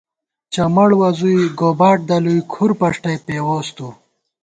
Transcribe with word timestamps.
چمَڑ 0.53 0.89
وَزُوئی، 0.99 1.41
گوباٹ 1.59 1.97
دلُوئی 2.07 2.39
کھُر 2.51 2.71
پشٹئ 2.79 3.17
پېووس 3.25 3.67
تُو 3.75 3.87